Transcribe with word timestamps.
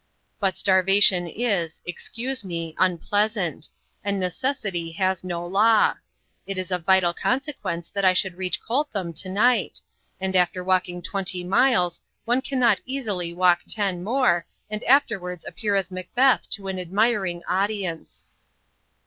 "But 0.39 0.57
starvation 0.57 1.27
is 1.27 1.83
excuse 1.85 2.43
me, 2.43 2.73
unpleasant; 2.79 3.69
and 4.03 4.19
necessity 4.19 4.93
has 4.93 5.23
no 5.23 5.45
law. 5.45 5.93
It 6.47 6.57
is 6.57 6.71
of 6.71 6.85
vital 6.85 7.13
consequence 7.13 7.91
that 7.91 8.03
I 8.03 8.13
should 8.13 8.33
reach 8.33 8.63
Coltham 8.63 9.13
to 9.13 9.29
night; 9.29 9.79
and 10.19 10.35
after 10.35 10.63
walking 10.63 11.03
twenty 11.03 11.43
miles 11.43 12.01
one 12.25 12.41
cannot 12.41 12.81
easily 12.87 13.31
walk 13.31 13.59
ten 13.67 14.03
more, 14.03 14.47
and 14.71 14.83
afterwards 14.85 15.45
appear 15.45 15.75
as 15.75 15.91
Macbeth 15.91 16.49
to 16.49 16.67
an 16.67 16.79
admiring 16.79 17.43
audience." 17.47 18.25